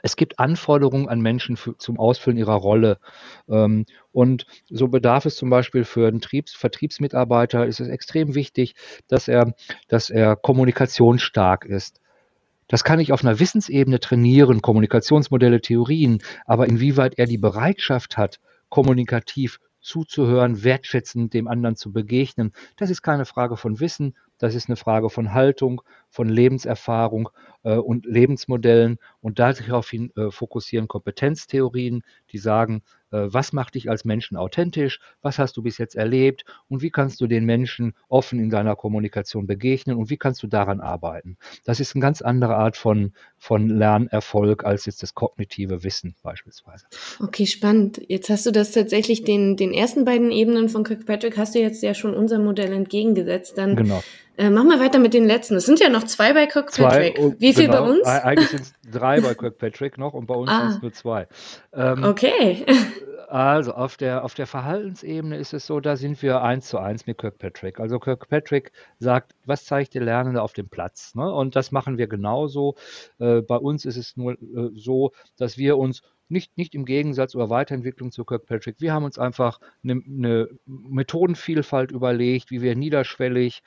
[0.03, 2.99] es gibt Anforderungen an Menschen für, zum Ausfüllen ihrer Rolle.
[3.49, 8.75] Ähm, und so bedarf es zum Beispiel für einen Triebs Vertriebsmitarbeiter, ist es extrem wichtig,
[9.09, 9.55] dass er,
[9.89, 12.01] dass er kommunikationsstark ist.
[12.69, 18.41] Das kann ich auf einer Wissensebene trainieren, Kommunikationsmodelle, Theorien, aber inwieweit er die Bereitschaft hat,
[18.69, 24.69] kommunikativ zuzuhören, wertschätzend dem anderen zu begegnen, das ist keine Frage von Wissen, das ist
[24.69, 27.31] eine Frage von Haltung, von Lebenserfahrung
[27.65, 28.99] äh, und Lebensmodellen.
[29.21, 35.39] Und daraufhin äh, fokussieren Kompetenztheorien, die sagen, äh, was macht dich als Menschen authentisch, was
[35.39, 39.47] hast du bis jetzt erlebt und wie kannst du den Menschen offen in deiner Kommunikation
[39.47, 41.39] begegnen und wie kannst du daran arbeiten.
[41.65, 46.87] Das ist eine ganz andere Art von, von Lernerfolg als jetzt das kognitive Wissen beispielsweise.
[47.21, 48.01] Okay, spannend.
[48.09, 51.83] Jetzt hast du das tatsächlich den, den ersten beiden Ebenen von Kirkpatrick hast du jetzt
[51.83, 53.57] ja schon unser Modell entgegengesetzt.
[53.57, 54.03] Dann genau.
[54.43, 55.55] Äh, machen wir weiter mit den letzten.
[55.55, 57.17] Es sind ja noch zwei bei Kirkpatrick.
[57.17, 58.07] Zwei, Wie viel genau, bei uns?
[58.09, 60.63] Eigentlich sind es drei bei Kirkpatrick noch und bei uns ah.
[60.63, 61.29] sind es nur zwei.
[61.73, 62.67] Ähm, okay.
[63.29, 67.07] Also auf der, auf der Verhaltensebene ist es so, da sind wir eins zu eins
[67.07, 67.79] mit Kirkpatrick.
[67.79, 71.15] Also Kirkpatrick sagt, was zeigt der Lernende auf dem Platz?
[71.15, 71.33] Ne?
[71.33, 72.75] Und das machen wir genauso.
[73.21, 77.35] Äh, bei uns ist es nur äh, so, dass wir uns nicht, nicht im Gegensatz
[77.35, 78.77] oder Weiterentwicklung zu Kirkpatrick.
[78.81, 83.63] Wir haben uns einfach eine, eine Methodenvielfalt überlegt, wie wir niederschwellig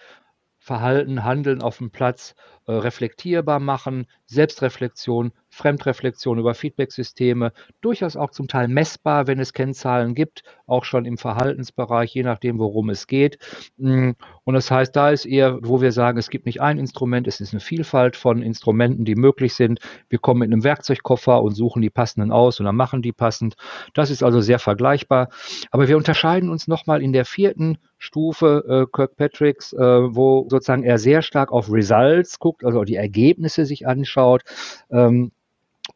[0.65, 2.34] Verhalten, Handeln auf dem Platz
[2.65, 10.13] äh, reflektierbar machen, Selbstreflexion, Fremdreflexion über Feedbacksysteme, durchaus auch zum Teil messbar, wenn es Kennzahlen
[10.13, 13.39] gibt, auch schon im Verhaltensbereich, je nachdem, worum es geht.
[13.77, 14.11] Mm,
[14.43, 17.39] und das heißt, da ist eher, wo wir sagen, es gibt nicht ein Instrument, es
[17.39, 19.79] ist eine Vielfalt von Instrumenten, die möglich sind.
[20.09, 23.55] Wir kommen mit einem Werkzeugkoffer und suchen die passenden aus und dann machen die passend.
[23.93, 25.29] Das ist also sehr vergleichbar.
[25.71, 30.97] Aber wir unterscheiden uns nochmal in der vierten Stufe äh, Kirkpatricks, äh, wo sozusagen er
[30.97, 34.43] sehr stark auf Results guckt, also die Ergebnisse sich anschaut.
[34.91, 35.31] Ähm,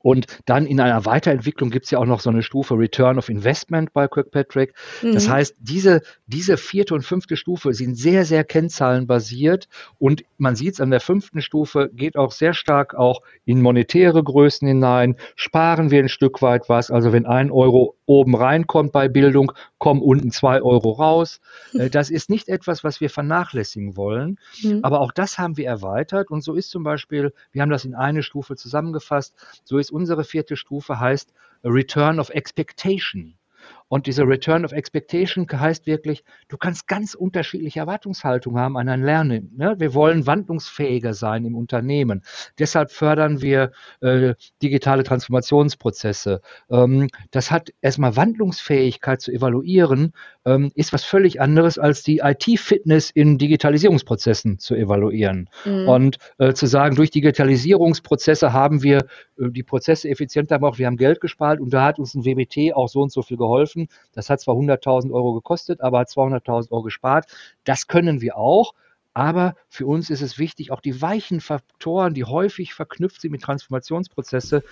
[0.01, 3.29] und dann in einer Weiterentwicklung gibt es ja auch noch so eine Stufe Return of
[3.29, 4.73] Investment bei Kirkpatrick.
[5.01, 5.13] Mhm.
[5.13, 10.73] Das heißt, diese, diese vierte und fünfte Stufe sind sehr, sehr kennzahlenbasiert und man sieht
[10.73, 15.15] es an der fünften Stufe, geht auch sehr stark auch in monetäre Größen hinein.
[15.35, 16.91] Sparen wir ein Stück weit was.
[16.91, 21.39] Also wenn ein Euro oben reinkommt bei Bildung, kommen unten zwei Euro raus.
[21.73, 24.39] Äh, das ist nicht etwas, was wir vernachlässigen wollen.
[24.63, 24.79] Mhm.
[24.81, 26.31] Aber auch das haben wir erweitert.
[26.31, 30.23] Und so ist zum Beispiel, wir haben das in eine Stufe zusammengefasst, so ist unsere
[30.23, 31.31] vierte Stufe heißt
[31.63, 33.35] Return of Expectation.
[33.89, 39.01] Und dieser Return of Expectation heißt wirklich, du kannst ganz unterschiedliche Erwartungshaltungen haben an ein
[39.01, 39.51] Lernen.
[39.57, 39.75] Ne?
[39.79, 42.21] Wir wollen wandlungsfähiger sein im Unternehmen.
[42.59, 43.71] Deshalb fördern wir
[44.01, 46.41] äh, digitale Transformationsprozesse.
[46.69, 50.13] Ähm, das hat erstmal Wandlungsfähigkeit zu evaluieren,
[50.45, 55.49] ähm, ist was völlig anderes als die IT-Fitness in Digitalisierungsprozessen zu evaluieren.
[55.65, 55.87] Mhm.
[55.87, 58.99] Und äh, zu sagen, durch Digitalisierungsprozesse haben wir
[59.39, 62.75] äh, die Prozesse effizienter gemacht, wir haben Geld gespart und da hat uns ein WBT
[62.75, 63.87] auch so und so viel geholfen kaufen.
[64.13, 67.25] Das hat zwar 100.000 Euro gekostet, aber hat 200.000 Euro gespart.
[67.63, 68.73] Das können wir auch.
[69.13, 73.41] Aber für uns ist es wichtig, auch die weichen Faktoren, die häufig verknüpft sind mit
[73.41, 74.63] Transformationsprozesse,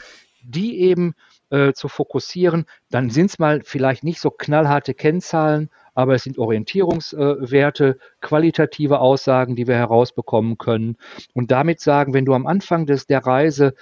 [0.44, 1.16] die eben
[1.50, 2.66] äh, zu fokussieren.
[2.90, 9.00] Dann sind es mal vielleicht nicht so knallharte Kennzahlen, aber es sind Orientierungswerte, äh, qualitative
[9.00, 10.98] Aussagen, die wir herausbekommen können.
[11.34, 13.74] Und damit sagen, wenn du am Anfang des, der Reise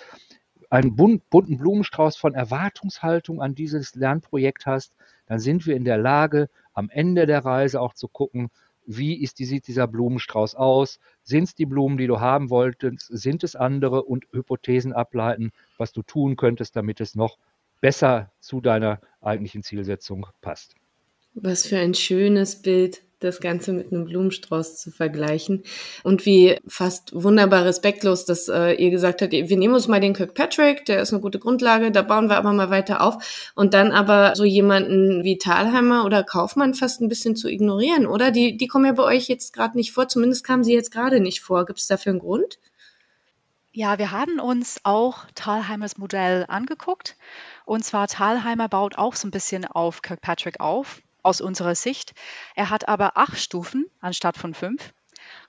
[0.70, 6.50] einen bunten Blumenstrauß von Erwartungshaltung an dieses Lernprojekt hast, dann sind wir in der Lage,
[6.74, 8.50] am Ende der Reise auch zu gucken,
[8.86, 11.00] wie ist die, sieht dieser Blumenstrauß aus?
[11.24, 13.08] Sind es die Blumen, die du haben wolltest?
[13.08, 14.04] Sind es andere?
[14.04, 17.38] Und Hypothesen ableiten, was du tun könntest, damit es noch
[17.82, 20.76] besser zu deiner eigentlichen Zielsetzung passt.
[21.34, 23.02] Was für ein schönes Bild.
[23.20, 25.64] Das Ganze mit einem Blumenstrauß zu vergleichen.
[26.04, 30.14] Und wie fast wunderbar respektlos, dass äh, ihr gesagt habt, wir nehmen uns mal den
[30.14, 33.52] Kirkpatrick, der ist eine gute Grundlage, da bauen wir aber mal weiter auf.
[33.56, 38.32] Und dann aber so jemanden wie Thalheimer oder Kaufmann fast ein bisschen zu ignorieren, oder?
[38.32, 41.20] Die, die kommen ja bei euch jetzt gerade nicht vor, zumindest kamen sie jetzt gerade
[41.20, 41.66] nicht vor.
[41.66, 42.60] Gibt es dafür einen Grund?
[43.72, 47.18] Ja, wir haben uns auch Thalheimers Modell angeguckt.
[47.66, 52.14] Und zwar Thalheimer baut auch so ein bisschen auf Kirkpatrick auf aus unserer Sicht.
[52.56, 54.94] Er hat aber acht Stufen anstatt von fünf.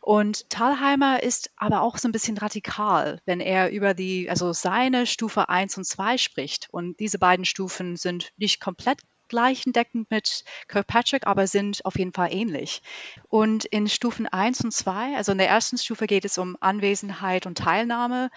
[0.00, 5.06] Und Thalheimer ist aber auch so ein bisschen radikal, wenn er über die, also seine
[5.06, 6.68] Stufe 1 und 2 spricht.
[6.70, 12.32] Und diese beiden Stufen sind nicht komplett gleichendeckend mit Kirkpatrick, aber sind auf jeden Fall
[12.32, 12.82] ähnlich.
[13.28, 17.46] Und in Stufen 1 und 2, also in der ersten Stufe geht es um Anwesenheit
[17.46, 18.30] und Teilnahme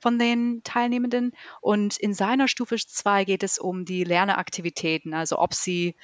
[0.00, 1.32] von den Teilnehmenden.
[1.60, 5.96] Und in seiner Stufe 2 geht es um die Lernaktivitäten, also ob sie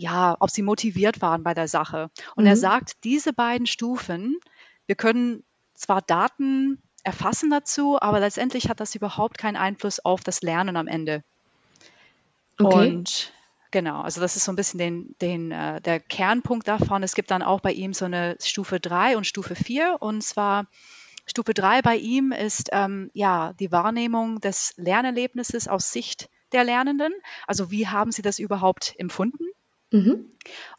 [0.00, 2.10] ja, ob sie motiviert waren bei der Sache.
[2.34, 2.50] Und mhm.
[2.50, 4.36] er sagt, diese beiden Stufen,
[4.86, 10.40] wir können zwar Daten erfassen dazu, aber letztendlich hat das überhaupt keinen Einfluss auf das
[10.40, 11.22] Lernen am Ende.
[12.58, 12.88] Okay.
[12.88, 13.32] Und
[13.70, 17.02] genau, also das ist so ein bisschen den, den, äh, der Kernpunkt davon.
[17.02, 19.98] Es gibt dann auch bei ihm so eine Stufe 3 und Stufe 4.
[20.00, 20.66] Und zwar
[21.26, 27.12] Stufe 3 bei ihm ist ähm, ja die Wahrnehmung des Lernerlebnisses aus Sicht der Lernenden.
[27.46, 29.44] Also wie haben sie das überhaupt empfunden?
[29.90, 30.30] Mhm.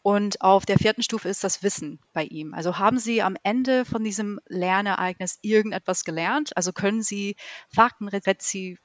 [0.02, 2.54] Und auf der vierten Stufe ist das Wissen bei ihm.
[2.54, 6.56] Also haben Sie am Ende von diesem Lernereignis irgendetwas gelernt?
[6.56, 7.36] Also können Sie
[7.70, 8.10] Fakten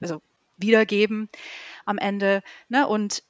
[0.01, 0.23] also
[0.57, 1.29] wiedergeben
[1.85, 2.43] am Ende?
[2.69, 2.87] Ne?
[2.87, 3.23] Und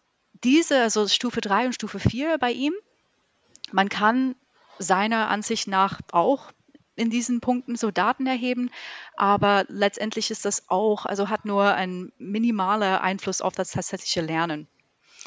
[0.42, 2.74] diese, also Stufe 3 und Stufe 4 bei ihm,
[3.72, 4.35] man kann
[4.78, 6.52] seiner Ansicht nach auch
[6.94, 8.70] in diesen Punkten so Daten erheben,
[9.16, 14.66] aber letztendlich ist das auch, also hat nur ein minimaler Einfluss auf das tatsächliche Lernen.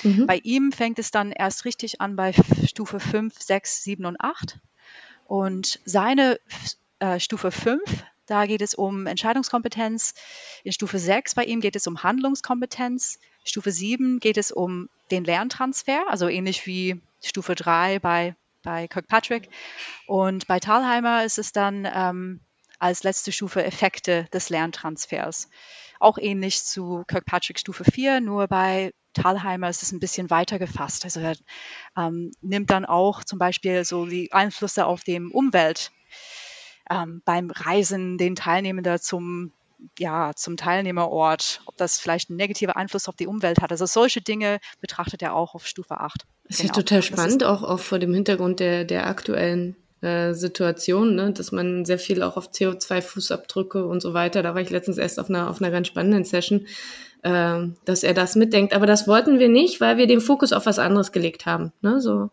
[0.04, 0.28] Mhm.
[0.28, 2.34] Bei ihm fängt es dann erst richtig an bei
[2.66, 4.60] Stufe 5, 6, 7 und 8.
[5.26, 6.40] Und seine
[7.00, 7.82] äh, Stufe 5,
[8.26, 10.14] da geht es um Entscheidungskompetenz.
[10.64, 13.20] In Stufe 6 bei ihm geht es um Handlungskompetenz.
[13.44, 19.50] Stufe 7 geht es um den Lerntransfer, also ähnlich wie Stufe 3 bei, bei Kirkpatrick.
[20.08, 22.40] Und bei Thalheimer ist es dann ähm,
[22.80, 25.50] als letzte Stufe Effekte des Lerntransfers.
[26.00, 31.04] Auch ähnlich zu Kirkpatrick Stufe 4, nur bei Thalheimer ist es ein bisschen weiter gefasst.
[31.04, 31.36] Also er
[31.98, 35.92] ähm, nimmt dann auch zum Beispiel so die Einflüsse auf die Umwelt
[36.90, 39.52] ähm, beim Reisen den Teilnehmenden zum
[39.98, 43.72] ja, zum Teilnehmerort, ob das vielleicht einen negativen Einfluss auf die Umwelt hat.
[43.72, 46.26] Also solche Dinge betrachtet er auch auf Stufe 8.
[46.44, 46.66] Das genau.
[46.66, 51.32] ist total spannend, auch, auch vor dem Hintergrund der, der aktuellen äh, Situation, ne?
[51.34, 55.20] dass man sehr viel auch auf CO2-Fußabdrücke und so weiter, da war ich letztens erst
[55.20, 56.68] auf einer, auf einer ganz spannenden Session,
[57.24, 58.74] äh, dass er das mitdenkt.
[58.74, 61.74] Aber das wollten wir nicht, weil wir den Fokus auf was anderes gelegt haben.
[61.82, 62.00] Ne?
[62.00, 62.30] So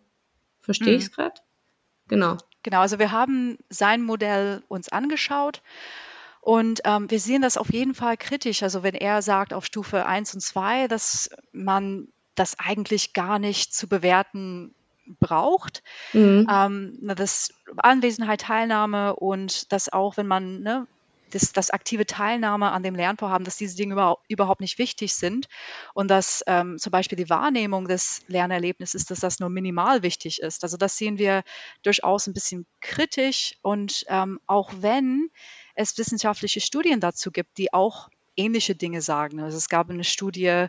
[0.60, 0.98] verstehe mhm.
[0.98, 1.34] ich es gerade?
[2.08, 2.36] Genau.
[2.62, 5.62] Genau, also wir haben sein Modell uns angeschaut
[6.40, 8.62] und ähm, wir sehen das auf jeden Fall kritisch.
[8.62, 13.74] Also wenn er sagt auf Stufe 1 und 2, dass man das eigentlich gar nicht
[13.74, 14.74] zu bewerten
[15.20, 15.82] braucht.
[16.12, 16.46] Mhm.
[16.50, 20.86] Ähm, das Anwesenheit, Teilnahme und das auch, wenn man ne,
[21.30, 25.48] das, das aktive Teilnahme an dem Lernvorhaben, dass diese Dinge über, überhaupt nicht wichtig sind
[25.94, 30.62] und dass ähm, zum Beispiel die Wahrnehmung des Lernerlebnisses, dass das nur minimal wichtig ist.
[30.62, 31.42] Also das sehen wir
[31.82, 35.30] durchaus ein bisschen kritisch und ähm, auch wenn
[35.74, 39.40] es wissenschaftliche Studien dazu gibt, die auch ähnliche Dinge sagen.
[39.40, 40.66] Also es gab eine Studie,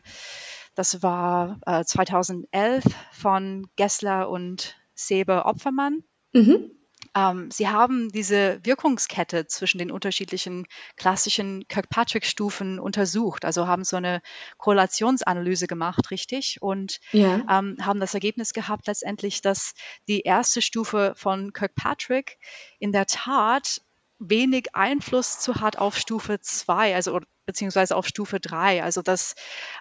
[0.77, 6.03] das war äh, 2011 von Gessler und Sebe Opfermann.
[6.33, 6.71] Mhm.
[7.15, 14.21] Ähm, sie haben diese Wirkungskette zwischen den unterschiedlichen klassischen Kirkpatrick-Stufen untersucht, also haben so eine
[14.57, 17.43] Korrelationsanalyse gemacht, richtig, und ja.
[17.49, 19.73] ähm, haben das Ergebnis gehabt letztendlich, dass
[20.07, 22.37] die erste Stufe von Kirkpatrick
[22.77, 23.81] in der Tat
[24.19, 28.83] wenig Einfluss zu hat auf Stufe 2, also beziehungsweise auf Stufe 3.
[28.83, 29.35] Also dass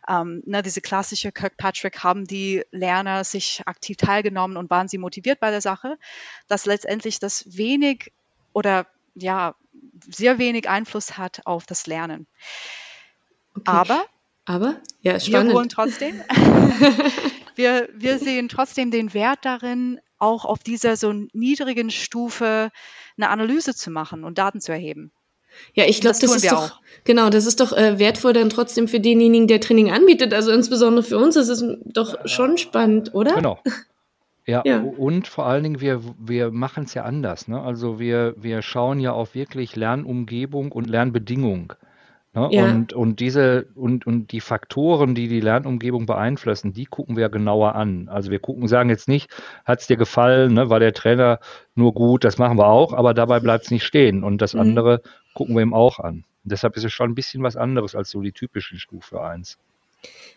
[0.09, 5.41] ähm, ne, diese klassische Kirkpatrick haben die Lerner sich aktiv teilgenommen und waren sie motiviert
[5.41, 5.99] bei der Sache,
[6.49, 8.13] dass letztendlich das wenig
[8.53, 9.55] oder ja
[10.09, 12.27] sehr wenig Einfluss hat auf das Lernen.
[13.55, 13.65] Okay.
[13.67, 14.07] Aber
[14.47, 15.51] aber ja, spannend.
[15.51, 16.23] wir holen trotzdem.
[17.57, 22.71] wir, wir sehen trotzdem den Wert darin, auch auf dieser so niedrigen Stufe
[23.17, 25.13] eine Analyse zu machen und Daten zu erheben.
[25.75, 26.81] Ja, ich glaube, das, das ist doch auch.
[27.05, 30.35] genau, das ist doch äh, wertvoll dann trotzdem für denjenigen, der Training anbietet.
[30.35, 32.29] Also insbesondere für uns ist es doch ja.
[32.29, 33.35] schon spannend, oder?
[33.35, 33.59] Genau.
[34.49, 37.49] Ja, ja, und vor allen Dingen, wir, wir machen es ja anders.
[37.49, 37.61] Ne?
[37.61, 41.73] Also wir, wir schauen ja auf wirklich Lernumgebung und Lernbedingung.
[42.37, 42.49] Ne?
[42.53, 42.65] Ja.
[42.67, 47.75] Und, und diese und, und die Faktoren, die die Lernumgebung beeinflussen, die gucken wir genauer
[47.75, 48.11] an.
[48.11, 49.31] Also wir gucken, sagen jetzt nicht,
[49.65, 50.69] hat es dir gefallen, ne?
[50.69, 51.41] war der Trainer
[51.75, 54.23] nur gut, das machen wir auch, aber dabei bleibt es nicht stehen.
[54.23, 54.61] Und das mhm.
[54.61, 56.25] andere gucken wir ihm auch an.
[56.45, 59.59] Und deshalb ist es schon ein bisschen was anderes als so die typischen Stufe 1.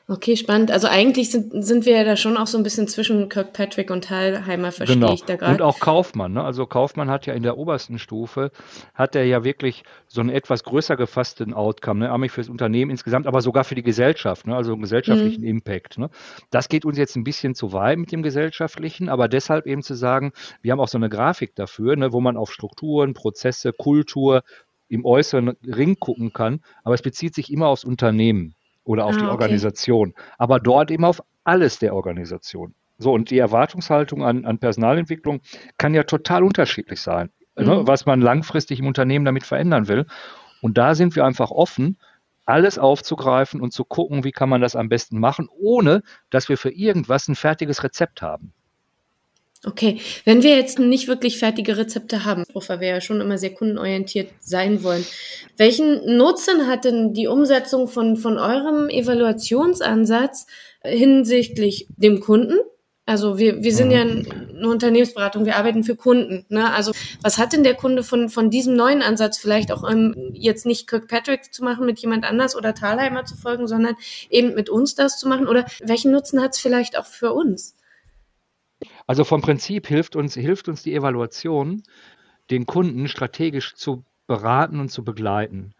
[0.09, 0.71] Okay, spannend.
[0.71, 4.09] Also eigentlich sind, sind wir ja da schon auch so ein bisschen zwischen Kirkpatrick und
[4.09, 5.13] Heilheimer, verstehe genau.
[5.13, 5.53] ich da gerade.
[5.53, 6.33] Und auch Kaufmann.
[6.33, 6.43] Ne?
[6.43, 8.51] Also Kaufmann hat ja in der obersten Stufe,
[8.95, 12.11] hat er ja wirklich so einen etwas größer gefassten Outcome, ne?
[12.11, 14.55] nämlich fürs Unternehmen insgesamt, aber sogar für die Gesellschaft, ne?
[14.55, 15.47] also einen gesellschaftlichen mhm.
[15.47, 15.99] Impact.
[15.99, 16.09] Ne?
[16.49, 19.93] Das geht uns jetzt ein bisschen zu weit mit dem gesellschaftlichen, aber deshalb eben zu
[19.93, 20.31] sagen,
[20.63, 22.11] wir haben auch so eine Grafik dafür, ne?
[22.11, 24.41] wo man auf Strukturen, Prozesse, Kultur,
[24.87, 28.55] im äußeren Ring gucken kann, aber es bezieht sich immer aufs Unternehmen
[28.89, 30.21] oder auf ah, die Organisation, okay.
[30.39, 32.73] aber dort eben auf alles der Organisation.
[32.97, 35.41] So, und die Erwartungshaltung an, an Personalentwicklung
[35.77, 37.69] kann ja total unterschiedlich sein, ne, mhm.
[37.69, 40.07] ne, was man langfristig im Unternehmen damit verändern will.
[40.63, 41.99] Und da sind wir einfach offen,
[42.47, 46.57] alles aufzugreifen und zu gucken, wie kann man das am besten machen, ohne dass wir
[46.57, 48.53] für irgendwas ein fertiges Rezept haben.
[49.65, 53.53] Okay, wenn wir jetzt nicht wirklich fertige Rezepte haben, wofür wir ja schon immer sehr
[53.53, 55.05] kundenorientiert sein wollen,
[55.57, 60.47] welchen Nutzen hat denn die Umsetzung von, von eurem Evaluationsansatz
[60.81, 62.57] hinsichtlich dem Kunden?
[63.05, 66.45] Also wir, wir sind ja eine Unternehmensberatung, wir arbeiten für Kunden.
[66.47, 66.71] Ne?
[66.71, 70.65] Also was hat denn der Kunde von, von diesem neuen Ansatz vielleicht auch um, jetzt
[70.65, 73.95] nicht Kirkpatrick zu machen mit jemand anders oder Thalheimer zu folgen, sondern
[74.29, 75.47] eben mit uns das zu machen?
[75.47, 77.75] Oder welchen Nutzen hat es vielleicht auch für uns?
[79.09, 81.81] Also vom Prinzip hilft uns, hilft uns die Evaluation,
[82.51, 85.73] den Kunden strategisch zu beraten und zu begleiten.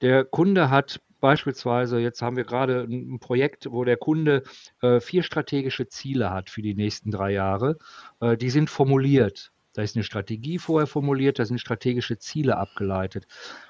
[0.00, 4.44] Der Kunde hat beispielsweise, jetzt haben wir gerade ein Projekt, wo der Kunde
[4.80, 7.78] äh, vier strategische Ziele hat für die nächsten drei Jahre.
[8.20, 9.50] Äh, die sind formuliert.
[9.72, 13.26] Da ist eine Strategie vorher formuliert, da sind strategische Ziele abgeleitet.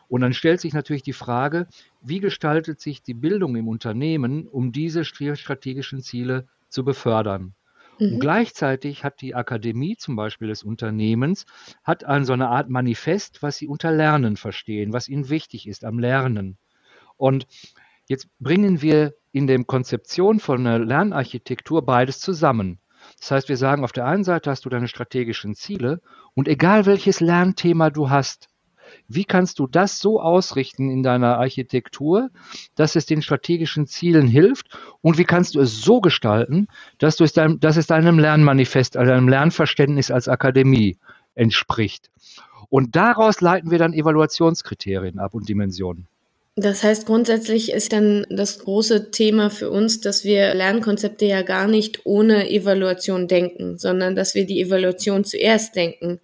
[0.08, 1.66] Und dann stellt sich natürlich die Frage,
[2.02, 7.54] wie gestaltet sich die Bildung im Unternehmen, um diese strategischen Ziele zu befördern?
[7.98, 8.14] Mhm.
[8.14, 11.46] Und gleichzeitig hat die Akademie zum Beispiel des Unternehmens,
[11.84, 15.84] hat ein, so eine Art Manifest, was sie unter Lernen verstehen, was ihnen wichtig ist
[15.84, 16.58] am Lernen.
[17.16, 17.46] Und
[18.08, 22.78] jetzt bringen wir in der Konzeption von einer Lernarchitektur beides zusammen.
[23.20, 26.00] Das heißt, wir sagen, auf der einen Seite hast du deine strategischen Ziele
[26.34, 28.48] und egal welches Lernthema du hast,
[29.09, 32.31] wie kannst du das so ausrichten in deiner Architektur,
[32.74, 34.66] dass es den strategischen Zielen hilft?
[35.01, 38.96] Und wie kannst du es so gestalten, dass, du es, dein, dass es deinem Lernmanifest,
[38.96, 40.98] also deinem Lernverständnis als Akademie
[41.35, 42.11] entspricht?
[42.70, 46.07] Und daraus leiten wir dann Evaluationskriterien ab und Dimensionen.
[46.61, 51.68] Das heißt, grundsätzlich ist dann das große Thema für uns, dass wir Lernkonzepte ja gar
[51.68, 56.20] nicht ohne Evaluation denken, sondern dass wir die Evaluation zuerst denken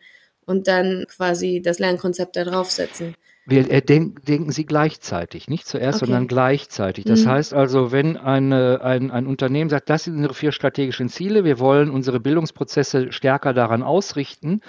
[0.47, 3.15] und dann quasi das Lernkonzept da draufsetzen.
[3.47, 6.07] Wir äh, denk, denken sie gleichzeitig, nicht zuerst, okay.
[6.07, 7.05] sondern gleichzeitig.
[7.05, 7.31] Das mhm.
[7.31, 11.59] heißt also, wenn eine, ein, ein Unternehmen sagt, das sind unsere vier strategischen Ziele, wir
[11.59, 14.61] wollen unsere Bildungsprozesse stärker daran ausrichten,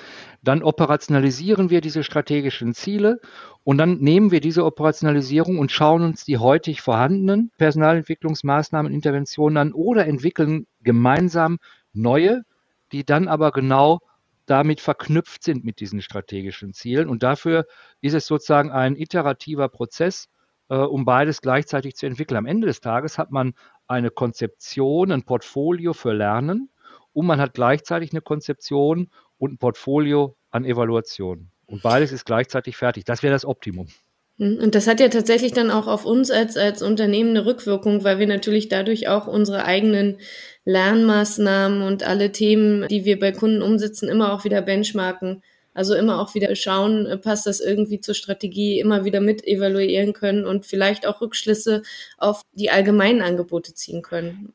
[0.44, 3.22] dann operationalisieren wir diese strategischen Ziele
[3.64, 9.74] und dann nehmen wir diese Operationalisierung und schauen uns die heutig vorhandenen Personalentwicklungsmaßnahmen, Interventionen an
[9.74, 11.60] oder entwickeln gemeinsam
[11.94, 12.44] neue,
[12.92, 14.00] die dann aber genau
[14.46, 17.10] damit verknüpft sind mit diesen strategischen Zielen.
[17.10, 17.66] Und dafür
[18.02, 20.30] ist es sozusagen ein iterativer Prozess,
[20.70, 22.38] äh, um beides gleichzeitig zu entwickeln.
[22.38, 23.54] Am Ende des Tages hat man
[23.88, 26.70] eine Konzeption, ein Portfolio für Lernen
[27.14, 31.52] und man hat gleichzeitig eine Konzeption und ein Portfolio an Evaluation.
[31.68, 33.06] Und beides ist gleichzeitig fertig.
[33.06, 33.88] Das wäre das Optimum.
[34.38, 38.04] Hm, und das hat ja tatsächlich dann auch auf uns als, als Unternehmen eine Rückwirkung,
[38.04, 40.18] weil wir natürlich dadurch auch unsere eigenen
[40.66, 45.44] Lernmaßnahmen und alle Themen, die wir bei Kunden umsetzen, immer auch wieder benchmarken.
[45.74, 50.14] Also immer auch wieder schauen, äh, passt das irgendwie zur Strategie, immer wieder mit evaluieren
[50.14, 51.84] können und vielleicht auch Rückschlüsse
[52.18, 54.54] auf die allgemeinen Angebote ziehen können.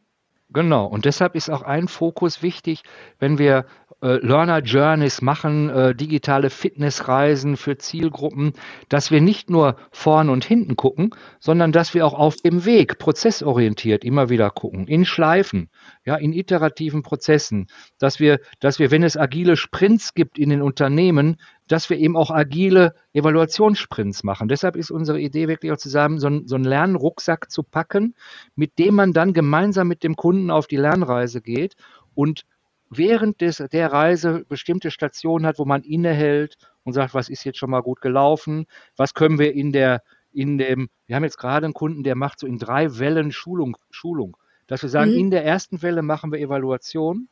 [0.52, 2.82] Genau, und deshalb ist auch ein Fokus wichtig,
[3.20, 3.66] wenn wir
[4.02, 8.54] äh, Learner Journeys machen, äh, digitale Fitnessreisen für Zielgruppen,
[8.88, 12.98] dass wir nicht nur vorn und hinten gucken, sondern dass wir auch auf dem Weg
[12.98, 15.68] prozessorientiert immer wieder gucken, in Schleifen,
[16.04, 17.66] ja, in iterativen Prozessen,
[17.98, 21.36] dass wir, dass wir, wenn es agile Sprints gibt in den Unternehmen,
[21.68, 24.48] dass wir eben auch agile Evaluationssprints machen.
[24.48, 28.14] Deshalb ist unsere Idee wirklich auch zusammen, so, einen, so einen Lernrucksack zu packen,
[28.56, 31.74] mit dem man dann gemeinsam mit dem Kunden auf die Lernreise geht
[32.14, 32.44] und
[32.90, 37.58] während des, der Reise bestimmte Stationen hat, wo man innehält und sagt, was ist jetzt
[37.58, 38.66] schon mal gut gelaufen,
[38.96, 42.40] was können wir in der, in dem, wir haben jetzt gerade einen Kunden, der macht
[42.40, 44.36] so in drei Wellen Schulung, Schulung.
[44.66, 45.18] Dass wir sagen, mhm.
[45.18, 47.28] in der ersten Welle machen wir Evaluation,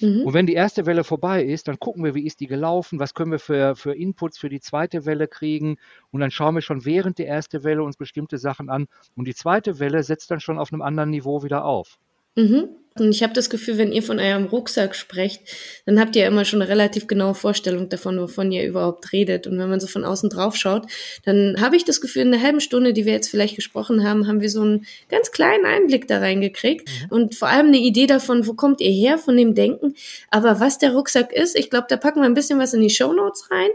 [0.00, 0.22] Mhm.
[0.22, 3.14] Und wenn die erste Welle vorbei ist, dann gucken wir, wie ist die gelaufen, was
[3.14, 5.76] können wir für, für Inputs für die zweite Welle kriegen.
[6.10, 8.88] Und dann schauen wir schon während der ersten Welle uns bestimmte Sachen an.
[9.16, 11.98] Und die zweite Welle setzt dann schon auf einem anderen Niveau wieder auf.
[12.36, 12.68] Mhm.
[12.98, 15.42] Und ich habe das Gefühl, wenn ihr von eurem Rucksack sprecht,
[15.86, 19.46] dann habt ihr immer schon eine relativ genaue Vorstellung davon, wovon ihr überhaupt redet.
[19.46, 20.86] Und wenn man so von außen drauf schaut,
[21.24, 24.26] dann habe ich das Gefühl, in einer halben Stunde, die wir jetzt vielleicht gesprochen haben,
[24.26, 27.16] haben wir so einen ganz kleinen Einblick da reingekriegt mhm.
[27.16, 29.94] und vor allem eine Idee davon, wo kommt ihr her von dem Denken.
[30.30, 32.90] Aber was der Rucksack ist, ich glaube, da packen wir ein bisschen was in die
[32.90, 33.70] Show Notes rein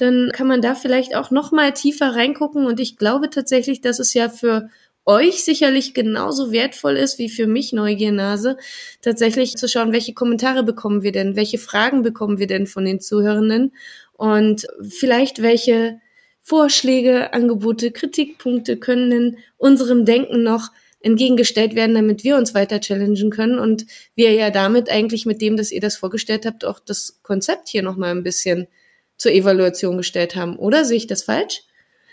[0.00, 2.64] dann kann man da vielleicht auch noch mal tiefer reingucken.
[2.64, 4.70] Und ich glaube tatsächlich, dass es ja für
[5.10, 8.56] euch sicherlich genauso wertvoll ist wie für mich Neugiernase,
[9.02, 13.00] tatsächlich zu schauen, welche Kommentare bekommen wir denn, welche Fragen bekommen wir denn von den
[13.00, 13.72] Zuhörenden
[14.12, 16.00] und vielleicht welche
[16.42, 20.68] Vorschläge, Angebote, Kritikpunkte können in unserem Denken noch
[21.00, 25.56] entgegengestellt werden, damit wir uns weiter challengen können und wir ja damit eigentlich mit dem,
[25.56, 28.68] dass ihr das vorgestellt habt, auch das Konzept hier nochmal ein bisschen
[29.16, 30.56] zur Evaluation gestellt haben.
[30.56, 31.62] Oder sehe ich das falsch?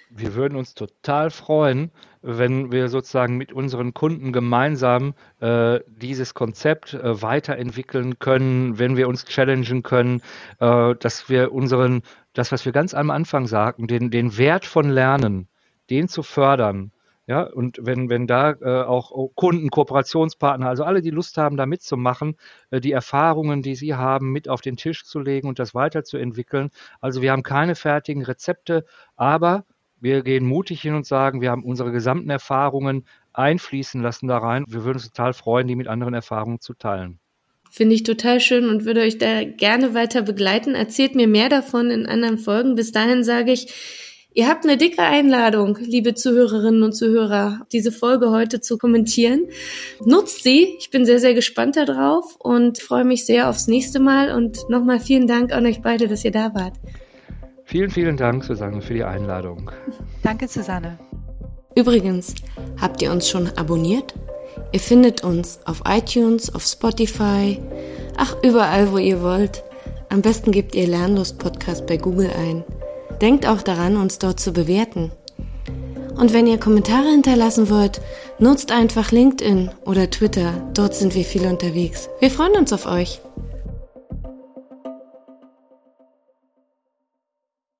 [0.10, 1.91] Wir würden uns total freuen,
[2.22, 9.08] wenn wir sozusagen mit unseren Kunden gemeinsam äh, dieses Konzept äh, weiterentwickeln können, wenn wir
[9.10, 10.22] uns challengen können,
[10.60, 12.03] äh, dass wir unseren,
[12.34, 15.49] das, was wir ganz am Anfang sagten, den, den Wert von Lernen,
[15.89, 16.91] den zu fördern.
[17.30, 21.66] Ja, und wenn, wenn da äh, auch Kunden, Kooperationspartner, also alle, die Lust haben, da
[21.66, 22.38] mitzumachen,
[22.72, 26.70] äh, die Erfahrungen, die sie haben, mit auf den Tisch zu legen und das weiterzuentwickeln.
[27.01, 28.86] Also wir haben keine fertigen Rezepte,
[29.18, 29.66] aber
[30.00, 34.66] wir gehen mutig hin und sagen, wir haben unsere gesamten Erfahrungen einfließen lassen da rein.
[34.68, 37.20] Wir würden uns total freuen, die mit anderen Erfahrungen zu teilen.
[37.70, 40.74] Finde ich total schön und würde euch da gerne weiter begleiten.
[40.74, 42.76] Erzählt mir mehr davon in anderen Folgen.
[42.76, 43.68] Bis dahin sage ich,
[44.34, 49.48] ihr habt eine dicke Einladung, liebe Zuhörerinnen und Zuhörer, diese Folge heute zu kommentieren.
[50.04, 50.76] Nutzt sie.
[50.80, 54.34] Ich bin sehr, sehr gespannt darauf und freue mich sehr aufs nächste Mal.
[54.34, 56.74] Und nochmal vielen Dank an euch beide, dass ihr da wart.
[57.70, 59.70] Vielen, vielen Dank, Susanne, für die Einladung.
[60.24, 60.97] Danke, Susanne.
[61.76, 62.34] Übrigens,
[62.80, 64.13] habt ihr uns schon abonniert?
[64.72, 67.59] Ihr findet uns auf iTunes, auf Spotify,
[68.15, 69.65] ach, überall, wo ihr wollt.
[70.07, 72.63] Am besten gebt ihr Lernlust Podcast bei Google ein.
[73.22, 75.11] Denkt auch daran, uns dort zu bewerten.
[76.15, 77.99] Und wenn ihr Kommentare hinterlassen wollt,
[78.39, 80.53] nutzt einfach LinkedIn oder Twitter.
[80.74, 82.07] Dort sind wir viel unterwegs.
[82.22, 83.20] Wir freuen uns auf euch.